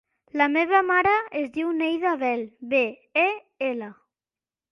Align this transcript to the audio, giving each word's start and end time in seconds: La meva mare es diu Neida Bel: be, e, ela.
La 0.39 0.45
meva 0.53 0.79
mare 0.87 1.11
es 1.41 1.51
diu 1.57 1.75
Neida 1.81 2.15
Bel: 2.23 2.43
be, 2.73 2.83
e, 3.27 3.29
ela. 3.71 3.93